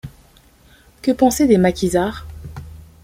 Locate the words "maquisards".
1.59-2.25